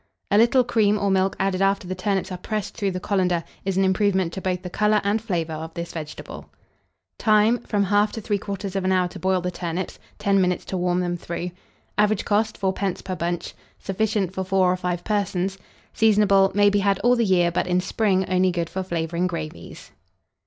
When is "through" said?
2.75-2.89, 11.17-11.51